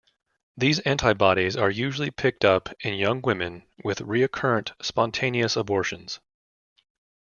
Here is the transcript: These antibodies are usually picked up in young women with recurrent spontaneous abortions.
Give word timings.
These 0.57 0.79
antibodies 0.79 1.55
are 1.55 1.69
usually 1.69 2.09
picked 2.09 2.43
up 2.43 2.69
in 2.79 2.95
young 2.95 3.21
women 3.21 3.67
with 3.83 4.01
recurrent 4.01 4.71
spontaneous 4.81 5.55
abortions. 5.55 6.19